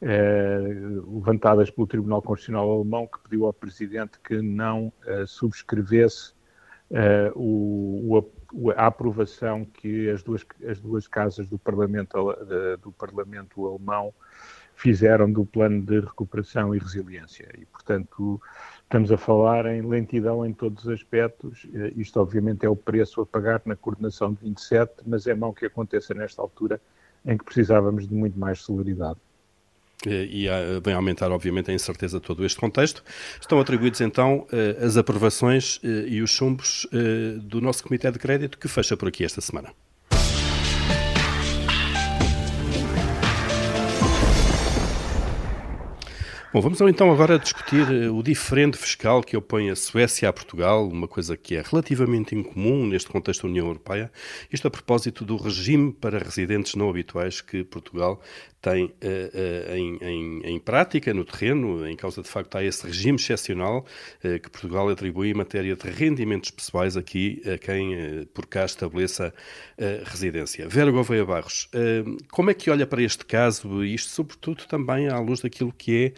[0.00, 4.92] levantadas pelo Tribunal Constitucional Alemão, que pediu ao Presidente que não
[5.26, 6.34] subscrevesse
[7.34, 12.16] o, o, a aprovação que as duas, as duas casas do Parlamento,
[12.82, 14.12] do Parlamento alemão
[14.74, 17.48] fizeram do plano de recuperação e resiliência.
[17.58, 18.40] E, portanto,
[18.82, 21.66] estamos a falar em lentidão em todos os aspectos.
[21.96, 25.64] Isto, obviamente, é o preço a pagar na coordenação de 27, mas é mau que
[25.64, 26.78] aconteça nesta altura
[27.24, 29.18] em que precisávamos de muito mais celeridade
[30.06, 30.46] e
[30.82, 33.02] vem aumentar, obviamente, a incerteza de todo este contexto.
[33.40, 38.18] Estão atribuídos, então, eh, as aprovações eh, e os chumbos eh, do nosso Comitê de
[38.18, 39.70] Crédito, que fecha por aqui esta semana.
[46.52, 50.88] Bom, vamos então agora discutir eh, o diferente fiscal que opõe a Suécia a Portugal,
[50.88, 54.12] uma coisa que é relativamente incomum neste contexto da União Europeia.
[54.50, 58.22] Isto a propósito do regime para residentes não habituais que Portugal
[58.66, 62.84] tem uh, uh, em, em, em, prática, no terreno, em causa de facto há esse
[62.84, 63.86] regime excepcional
[64.24, 69.32] uh, que Portugal atribui em matéria de rendimentos pessoais aqui a quem por cá estabeleça
[70.04, 70.68] residência.
[70.68, 71.68] Vera Gouveia Barros,
[72.30, 76.12] como é que olha para este caso, isto sobretudo também à luz daquilo que é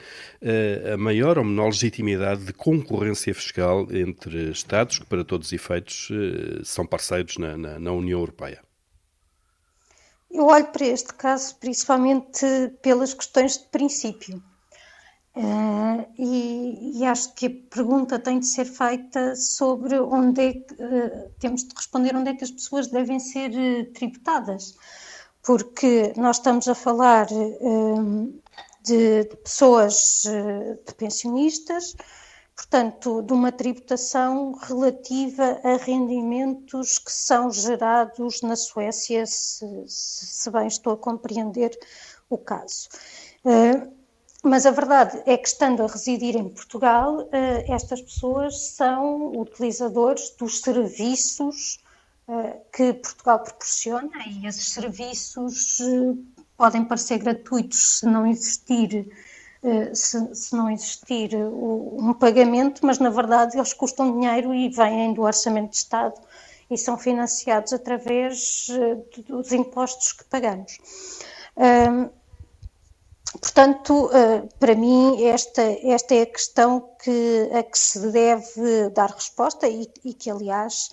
[0.92, 6.08] a maior ou menor legitimidade de concorrência fiscal entre Estados que, para todos os efeitos,
[6.64, 8.60] são parceiros na, na, na União Europeia?
[10.30, 12.46] Eu olho para este caso principalmente
[12.82, 14.42] pelas questões de princípio.
[15.36, 20.74] Uh, e, e, acho que a pergunta tem de ser feita sobre onde é que
[20.74, 24.74] uh, temos de responder onde é que as pessoas devem ser uh, tributadas,
[25.44, 27.28] porque nós estamos a falar
[28.88, 30.22] de, de, pessoas,
[30.86, 31.94] de pensionistas,
[32.56, 40.66] portanto, de uma tributação relativa a rendimentos que são gerados na Suécia, se, se bem
[40.66, 41.78] estou a compreender
[42.30, 42.88] o caso.
[43.44, 43.92] Uh,
[44.42, 50.30] mas a verdade é que, estando a residir em Portugal, uh, estas pessoas são utilizadores
[50.38, 51.78] dos serviços
[52.74, 55.80] que Portugal proporciona e esses serviços
[56.58, 59.10] podem parecer gratuitos se não existir
[59.62, 65.14] eh, se, se, não existir um pagamento, mas na verdade eles custam dinheiro e vêm
[65.14, 66.20] do orçamento de Estado
[66.70, 70.78] e são financiados através eh, dos impostos que pagamos.
[73.40, 79.10] Portanto, eh, para mim, esta, esta é a questão que, a que se deve dar
[79.10, 80.90] resposta e, e que, aliás,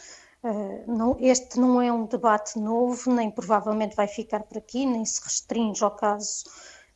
[1.19, 5.83] este não é um debate novo, nem provavelmente vai ficar por aqui, nem se restringe
[5.83, 6.45] ao caso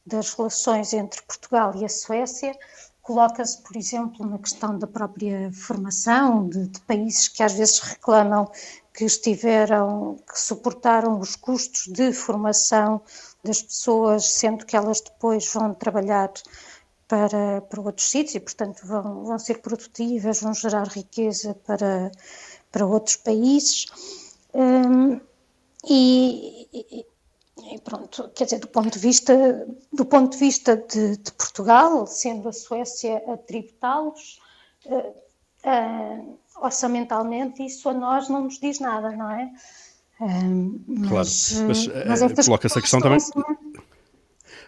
[0.05, 2.57] das relações entre Portugal e a Suécia,
[3.01, 8.49] coloca-se, por exemplo, na questão da própria formação de, de, países que às vezes reclamam
[8.93, 13.01] que estiveram, que suportaram os custos de formação
[13.43, 16.31] das pessoas, sendo que elas depois vão trabalhar
[17.07, 22.11] para, para outros sítios e, portanto, vão, vão ser produtivas, vão gerar riqueza para,
[22.71, 23.85] para outros países.
[24.53, 25.19] Um,
[25.87, 31.31] e, e pronto, quer dizer, do ponto de vista, do ponto de, vista de, de
[31.33, 34.39] Portugal, sendo a Suécia a tributá-los,
[34.85, 35.13] uh,
[35.65, 39.51] uh, orçamentalmente, isso a nós não nos diz nada, não é?
[40.19, 43.19] Uh, mas, claro, mas, mas coloca-se a questão também.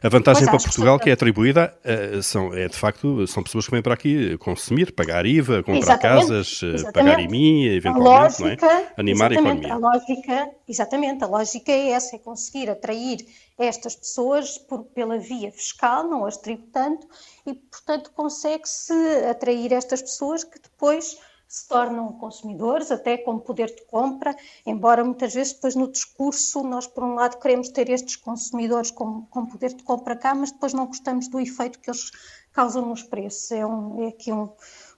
[0.04, 3.72] A vantagem para Portugal que é atribuída uh, são, é de facto, são pessoas que
[3.72, 6.94] vêm para aqui consumir, pagar IVA, comprar exatamente, casas, eh, exatamente.
[6.94, 8.94] pagar IMI, eventualmente, lógica, não é?
[8.98, 9.74] Animar a economia.
[9.74, 13.20] A lógica, exatamente, a lógica é essa, é conseguir atrair
[13.60, 17.00] estas pessoas por, pela via fiscal, não as tributando,
[17.46, 18.94] e portanto consegue-se
[19.30, 21.16] atrair estas pessoas que depois
[21.52, 24.34] se tornam consumidores, até com poder de compra,
[24.66, 29.24] embora muitas vezes depois no discurso nós, por um lado, queremos ter estes consumidores com,
[29.24, 32.10] com poder de compra cá, mas depois não gostamos do efeito que eles
[32.54, 33.52] causam nos preços.
[33.52, 34.48] É, um, é aqui um,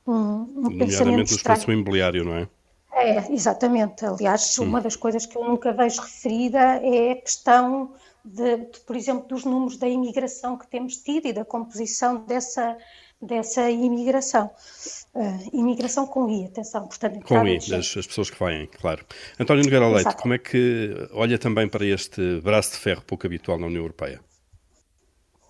[0.06, 2.48] um, um pensamento os preços imobiliário, não é?
[2.92, 4.06] É, exatamente.
[4.06, 8.96] Aliás, uma das coisas que eu nunca vejo referida é a questão de, de, por
[8.96, 12.78] exemplo, dos números da imigração que temos tido e da composição dessa,
[13.20, 14.52] dessa imigração.
[15.16, 17.22] Uh, imigração com I, atenção, portanto...
[17.22, 19.06] Com I, as, as, pessoas que vêm, claro.
[19.40, 20.22] António Nogueira Leite, Exato.
[20.22, 24.20] como é que olha também para este braço de ferro pouco habitual na União Europeia?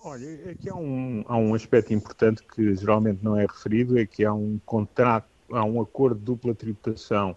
[0.02, 4.22] Olha, aqui há um, há um aspecto importante que geralmente não é referido, é que
[4.22, 7.34] há um contrato, há um acordo de dupla tributação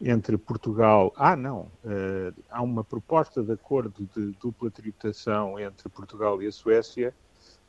[0.00, 1.12] entre Portugal.
[1.16, 6.52] Ah, não, uh, há uma proposta de acordo de dupla tributação entre Portugal e a
[6.52, 7.12] Suécia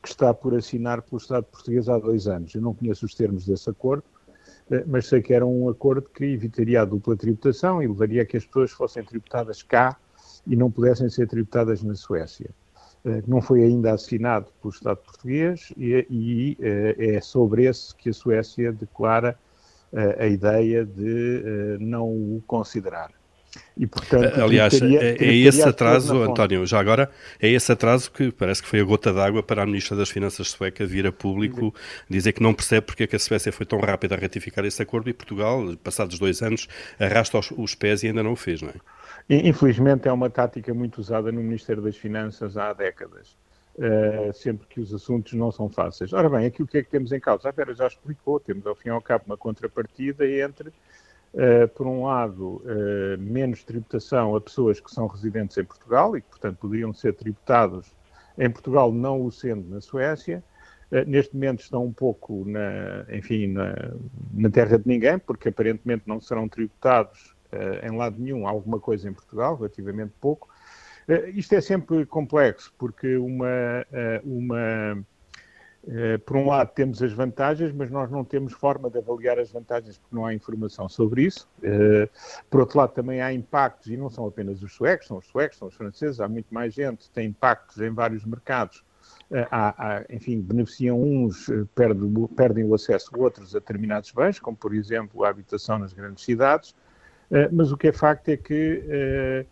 [0.08, 2.54] que está por assinar pelo Estado português há dois anos.
[2.54, 4.04] Eu não conheço os termos desse acordo,
[4.70, 8.26] uh, mas sei que era um acordo que evitaria a dupla tributação e levaria a
[8.26, 9.96] que as pessoas fossem tributadas cá
[10.46, 12.50] e não pudessem ser tributadas na Suécia.
[13.04, 18.10] Eh, não foi ainda assinado pelo Estado português e, e eh, é sobre esse que
[18.10, 19.38] a Suécia declara
[19.92, 23.12] eh, a ideia de não o considerar.
[23.76, 28.30] E, portanto, Aliás, teria, é, é esse atraso, António, já agora, é esse atraso que
[28.30, 31.74] parece que foi a gota d'água para a Ministra das Finanças sueca vir a público
[32.08, 34.82] dizer que não percebe porque é que a Suécia foi tão rápida a ratificar esse
[34.82, 38.60] acordo e Portugal, passados dois anos, arrasta os, os pés e ainda não o fez,
[38.60, 38.74] não é?
[39.30, 43.36] Infelizmente é uma tática muito usada no Ministério das Finanças há décadas,
[43.76, 46.12] uh, sempre que os assuntos não são fáceis.
[46.12, 47.48] Ora bem, aqui o que é que temos em causa?
[47.48, 50.72] A Vera já explicou, temos ao fim e ao cabo uma contrapartida entre,
[51.34, 56.20] uh, por um lado, uh, menos tributação a pessoas que são residentes em Portugal e
[56.20, 57.94] que, portanto, poderiam ser tributados
[58.38, 60.42] em Portugal, não o sendo na Suécia,
[61.06, 63.74] neste momento estão um pouco na, enfim, na,
[64.32, 67.34] na, terra de ninguém, porque aparentemente não serão tributados
[67.82, 70.48] em lado nenhum alguma coisa em Portugal, relativamente pouco.
[71.34, 73.84] Isto é sempre complexo, porque uma,
[74.24, 75.04] uma
[76.26, 79.96] por um lado temos as vantagens, mas nós não temos forma de avaliar as vantagens
[79.96, 81.48] porque não há informação sobre isso.
[82.50, 85.58] Por outro lado, também há impactos, e não são apenas os suecos, são os suecos,
[85.58, 88.84] são os franceses, há muito mais gente, tem impactos em vários mercados.
[89.50, 94.56] Há, há, enfim, beneficiam uns, perdem, perdem o acesso a outros a determinados bens, como
[94.56, 96.74] por exemplo a habitação nas grandes cidades.
[97.30, 99.46] Eh, mas o que é facto é que eh,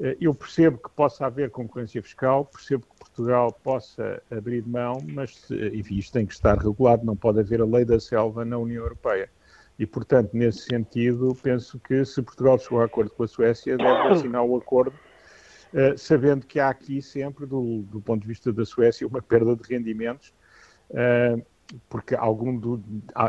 [0.00, 5.96] eh, eu percebo que possa haver concorrência fiscal, percebo Portugal possa abrir mão, mas enfim,
[5.98, 9.30] isto tem que estar regulado, não pode haver a lei da selva na União Europeia.
[9.78, 14.08] E, portanto, nesse sentido, penso que se Portugal chegou a acordo com a Suécia, deve
[14.08, 14.94] assinar o acordo,
[15.72, 19.56] uh, sabendo que há aqui sempre, do, do, ponto de vista da Suécia, uma perda
[19.56, 20.32] de rendimentos.
[20.90, 21.44] Uh,
[21.88, 22.82] porque algum do,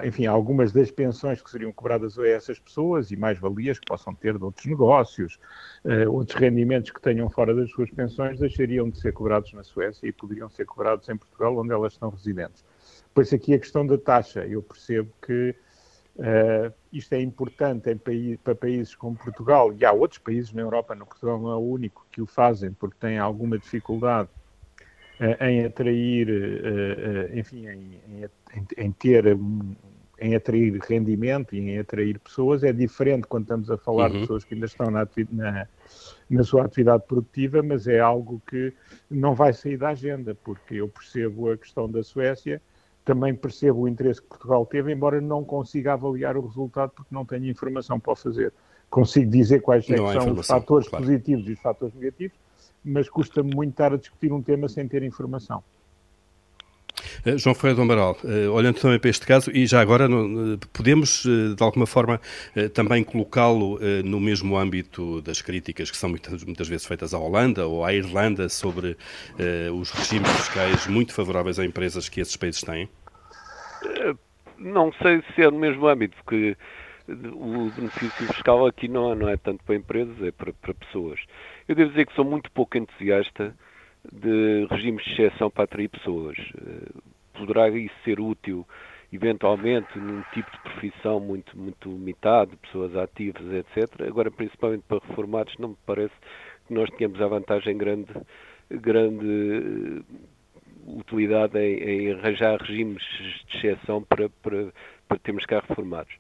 [0.04, 4.38] enfim, algumas das pensões que seriam cobradas a essas pessoas e mais-valias que possam ter
[4.38, 5.40] de outros negócios,
[5.84, 10.08] uh, outros rendimentos que tenham fora das suas pensões, deixariam de ser cobrados na Suécia
[10.08, 12.64] e poderiam ser cobrados em Portugal, onde elas estão residentes.
[13.14, 15.56] Pois aqui a questão da taxa, eu percebo que
[16.18, 17.96] uh, isto é importante
[18.44, 21.60] para países como Portugal, e há outros países na Europa, no Portugal não é o
[21.60, 24.30] único que o fazem, porque têm alguma dificuldade
[25.40, 28.02] em atrair, eh, eh, enfim, em,
[28.54, 29.38] em, em ter
[30.20, 34.14] em atrair rendimento e em atrair pessoas é diferente quando estamos a falar uhum.
[34.14, 35.68] de pessoas que ainda estão na, na,
[36.30, 38.74] na, sua atividade produtiva, mas é algo que
[39.10, 42.62] não vai sair da agenda, porque eu percebo a questão da Suécia,
[43.04, 47.26] também percebo o interesse que Portugal teve, embora não consiga avaliar o resultado porque não
[47.26, 48.54] tenho informação para o fazer.
[48.90, 51.06] Consigo dizer quais é são os fatores claro.
[51.06, 52.38] positivos e os fatores negativos,
[52.86, 55.64] mas custa-me muito estar a discutir um tema sem ter informação.
[57.26, 60.58] Uh, João Ferreira do Amaral, uh, olhando também para este caso, e já agora uh,
[60.72, 62.22] podemos, de alguma forma,
[62.74, 67.68] também colocá-lo no mesmo âmbito das críticas que são muitas, muitas vezes feitas à Holanda
[67.68, 68.98] ou à Irlanda sobre
[69.74, 72.90] os regimes fiscais muito favoráveis a empresas que esses países têm?
[74.58, 76.56] Não sei se é no mesmo âmbito, porque
[77.08, 81.20] o benefício fiscal aqui não, não é tanto para empresas, é para, para pessoas.
[81.68, 83.56] Eu devo dizer que sou muito pouco entusiasta
[84.12, 86.38] de regimes de exceção para atrair pessoas.
[86.38, 86.92] Eh,
[87.34, 88.66] poderá isso ser útil
[89.12, 94.02] eventualmente num tipo de profissão muito, muito limitado, pessoas ativas, etc.
[94.08, 96.14] Agora, principalmente para reformados, não me parece
[96.68, 98.12] que nós tenhamos a vantagem grande,
[98.70, 100.16] grande eh,
[100.88, 103.04] utilidade em, em arranjar regimes
[103.48, 104.72] de exceção para, para,
[105.08, 106.14] para termos cá reformados.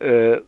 [0.00, 0.46] Uh,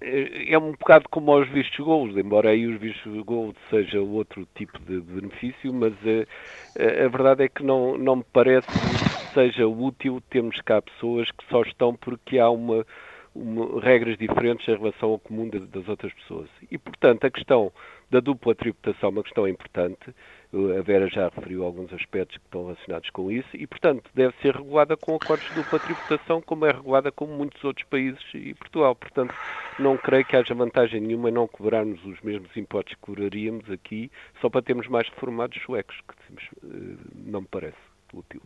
[0.00, 4.78] é um bocado como aos vistos gold, embora aí os vistos gold seja outro tipo
[4.78, 9.66] de benefício, mas a, eh, a verdade é que não, não me parece que seja
[9.66, 12.86] útil termos cá pessoas que só estão porque há uma,
[13.34, 16.48] uma regras diferentes em relação ao comum das outras pessoas.
[16.70, 17.72] E, portanto, a questão
[18.08, 20.14] da dupla tributação é uma questão importante.
[20.50, 24.56] A Vera já referiu alguns aspectos que estão relacionados com isso e, portanto, deve ser
[24.56, 28.94] regulada com acordos de dupla tributação, como é regulada como muitos outros países e Portugal.
[28.94, 29.34] Portanto,
[29.78, 34.10] não creio que haja vantagem nenhuma em não cobrarmos os mesmos impostos que cobraríamos aqui
[34.40, 36.34] só para termos mais reformados suecos, que
[36.64, 37.76] eh, não me parece
[38.14, 38.40] útil.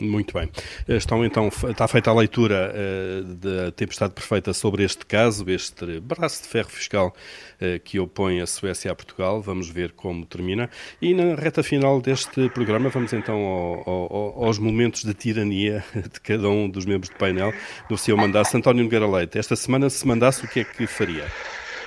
[0.00, 0.50] Muito bem.
[0.88, 6.42] Estão então, está feita a leitura uh, da tempestade perfeita sobre este caso, este braço
[6.42, 7.14] de ferro fiscal
[7.60, 9.42] uh, que opõe a Suécia a Portugal.
[9.42, 10.70] Vamos ver como termina.
[11.02, 16.20] E na reta final deste programa, vamos então ao, ao, aos momentos de tirania de
[16.20, 17.52] cada um dos membros do painel.
[17.90, 21.26] No seu mandasse, António Nogueira Leite, esta semana, se mandasse, o que é que faria?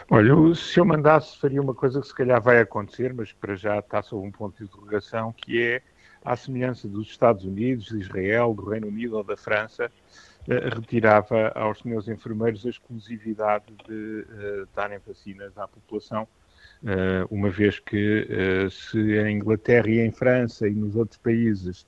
[0.10, 3.80] Olha, se eu mandasse, faria uma coisa que se calhar vai acontecer, mas para já
[3.80, 5.82] está sob um ponto de interrogação, que é
[6.24, 9.92] à semelhança dos Estados Unidos, de Israel, do Reino Unido ou da França,
[10.48, 16.28] eh, retirava aos senhores enfermeiros a exclusividade de uh, darem vacinas à população,
[16.84, 18.28] uh, uma vez que
[18.70, 21.86] se em Inglaterra e em França e nos outros países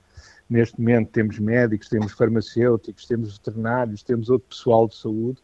[0.48, 5.38] neste momento temos médicos, temos farmacêuticos, temos veterinários, temos outro pessoal de saúde,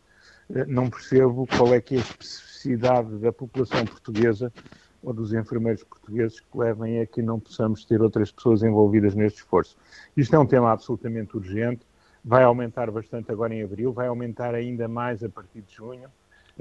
[0.69, 4.53] não percebo qual é que é a especificidade da população portuguesa
[5.03, 9.41] ou dos enfermeiros portugueses que levem a que não possamos ter outras pessoas envolvidas neste
[9.41, 9.77] esforço.
[10.17, 11.81] Isto é um tema absolutamente urgente,
[12.25, 16.09] vai aumentar bastante agora em abril, vai aumentar ainda mais a partir de junho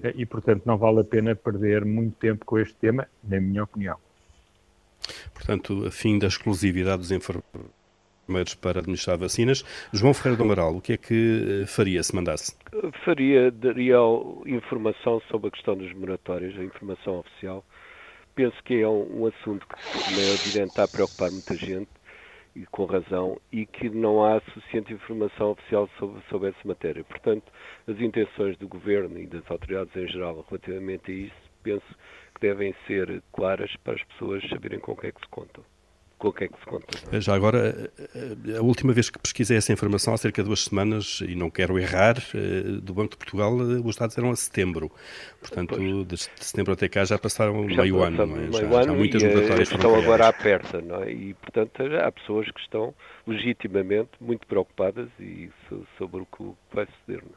[0.01, 3.63] eh, e, portanto, não vale a pena perder muito tempo com este tema, na minha
[3.63, 3.97] opinião.
[5.33, 9.63] Portanto, a fim da exclusividade dos enfermeiros para administrar vacinas.
[9.91, 12.55] João Ferreira do Amaral, o que é que eh, faria se mandasse?
[13.03, 13.97] Faria, daria
[14.45, 17.65] informação sobre a questão dos moratórios, a informação oficial,
[18.35, 21.89] penso que é um, um assunto que, como é evidente, está a preocupar muita gente,
[22.55, 27.03] e com razão, e que não há suficiente informação oficial sobre, sobre essa matéria.
[27.03, 27.51] Portanto,
[27.87, 31.95] as intenções do Governo e das autoridades em geral relativamente a isso, penso
[32.35, 35.63] que devem ser claras para as pessoas saberem com o que é que se contam
[36.21, 37.19] com o que é que se conta.
[37.19, 41.19] Já agora, eh, a última vez que pesquisei essa informação, há cerca de duas semanas,
[41.27, 44.91] e não quero errar, eh, do Banco de Portugal, eh, os dados eram a setembro.
[45.39, 46.07] Portanto, pois.
[46.07, 48.27] de setembro até cá já passaram já meio ano.
[48.27, 48.39] Não é?
[48.39, 49.23] Meio já, ano já muitas
[49.71, 51.11] estão agora à perto, não é?
[51.11, 52.93] E, portanto, há pessoas que estão
[53.25, 55.49] legitimamente muito preocupadas e
[55.97, 57.23] sobre o que vai suceder.
[57.23, 57.31] Não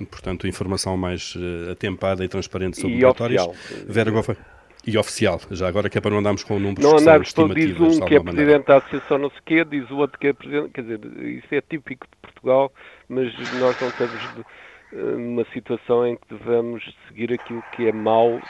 [0.00, 0.04] é?
[0.06, 1.34] Portanto, informação mais
[1.70, 3.42] atempada e transparente sobre e moratórias.
[3.42, 3.86] Oficial.
[3.88, 4.53] Vera Goffa.
[4.86, 7.78] E oficial, já agora que é para não andarmos com números Não andarmos todo, diz
[7.80, 10.70] um que é presidente da associação não sei quê, diz o outro que é presidente,
[10.72, 12.72] quer dizer, isso é típico de Portugal,
[13.08, 14.46] mas nós não estamos
[14.92, 18.40] numa situação em que devemos seguir aquilo que é mau,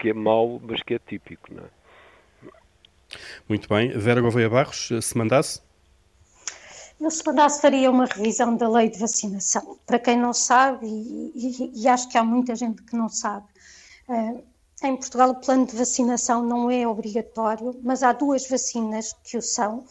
[0.00, 1.78] que é mau, mas que é típico, não é?
[3.48, 3.90] Muito bem.
[3.96, 5.62] Vera Gouveia Barros, se mandasse?
[7.00, 9.78] Eu, se mandasse, faria uma revisão da lei de vacinação.
[9.86, 13.46] Para quem não sabe, e, e, e acho que há muita gente que não sabe,
[14.08, 14.44] uh,
[14.82, 19.42] em Portugal, o plano de vacinação não é obrigatório, mas há duas vacinas que o
[19.42, 19.84] são,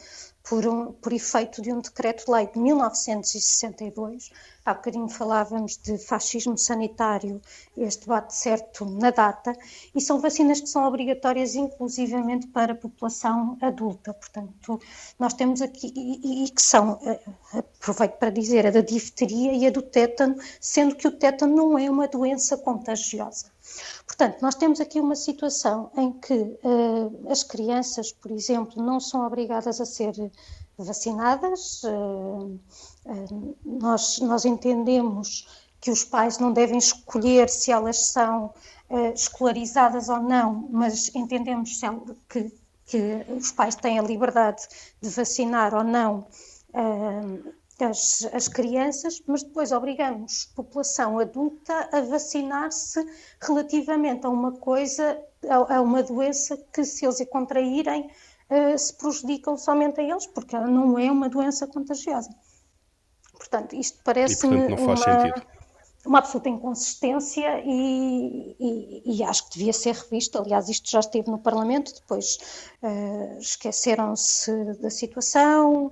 [0.48, 4.32] por, um, por efeito de um decreto-lei de 1962.
[4.66, 7.42] Há bocadinho falávamos de fascismo sanitário,
[7.76, 9.54] este bate certo na data,
[9.94, 14.14] e são vacinas que são obrigatórias inclusivamente para a população adulta.
[14.14, 14.80] Portanto,
[15.20, 17.20] nós temos aqui, e, e que são, eh,
[17.54, 21.78] aproveito para dizer, a da difteria e a do tétano, sendo que o tétano não
[21.78, 23.57] é uma doença contagiosa.
[24.06, 29.26] Portanto, nós temos aqui uma situação em que uh, as crianças, por exemplo, não são
[29.26, 30.14] obrigadas a ser
[30.78, 31.84] vacinadas.
[31.84, 32.60] Uh,
[33.06, 35.48] uh, nós, nós entendemos
[35.80, 38.54] que os pais não devem escolher se elas são
[39.14, 41.82] escolarizadas ou não, mas entendemos
[42.30, 42.52] que,
[42.86, 44.66] que os pais têm a liberdade
[45.02, 46.26] de vacinar ou não
[47.86, 53.06] as, as crianças, mas depois obrigamos a população adulta a vacinar-se
[53.42, 58.10] relativamente a uma coisa, a, a, uma doença que, se eles a contraírem,
[58.50, 62.30] uh, se prejudicam somente a eles, porque não é uma doença contagiosa.
[63.38, 64.96] Portanto, isto parece-me uma,
[66.06, 70.40] uma absoluta inconsistência e, e, e, acho que devia ser revisto.
[70.40, 72.38] Aliás, isto já esteve no Parlamento, depois
[72.82, 75.92] uh, esqueceram-se da situação,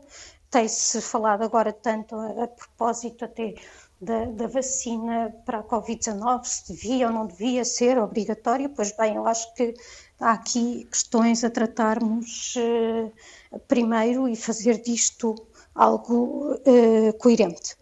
[0.56, 3.56] tem-se falado agora tanto a, a propósito até
[3.99, 9.18] da, da, vacina para a Covid-19, se devia ou não devia ser obrigatório, pois bem,
[9.18, 9.74] eu acho que
[10.18, 15.36] há aqui questões a tratarmos uh, primeiro e fazer disto
[15.74, 17.76] algo uh, coerente.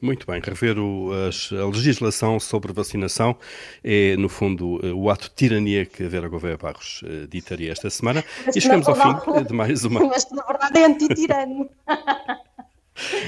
[0.00, 3.36] Muito bem, rever o, a, legislação sobre vacinação
[3.82, 7.72] é, no fundo, eh, o ato de tirania que a Vera Gouveia Barros uh, ditaria
[7.72, 8.24] esta semana.
[8.46, 9.98] Mas e chegamos ao fim de mais uma.
[10.06, 11.68] Mas na verdade é anti-tirano.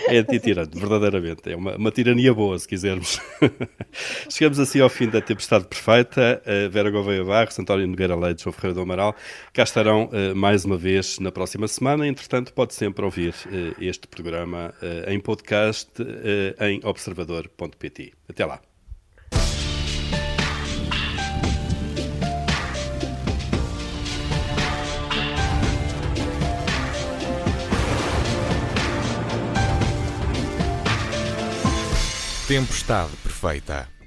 [0.08, 1.50] É antitirante, verdadeiramente.
[1.50, 3.20] É uma, uma, tirania boa, se quisermos.
[4.28, 6.42] Chegamos assim ao fim da tempestade perfeita.
[6.44, 9.14] Uh, Vera Gouveia Barros, António Nogueira Leite, João Ferreira do Amaral,
[9.52, 12.06] cá estarão uh, mais uma vez na próxima semana.
[12.06, 14.74] Entretanto, pode sempre ouvir uh, este programa
[15.06, 15.90] em podcast
[16.60, 18.12] em observador.pt.
[18.28, 18.69] Até lá.
[32.50, 33.99] Tempestade perfeita.